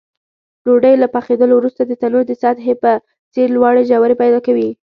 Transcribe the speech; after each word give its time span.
ډوډۍ 0.65 0.95
له 0.99 1.07
پخېدلو 1.15 1.53
وروسته 1.57 1.81
د 1.85 1.91
تنور 2.01 2.23
د 2.27 2.31
سطحې 2.41 2.73
په 2.83 2.91
څېر 3.33 3.47
لوړې 3.55 3.83
ژورې 3.89 4.15
پیدا 4.21 4.39
کوي. 4.47 4.69